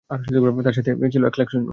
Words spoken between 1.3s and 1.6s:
lakh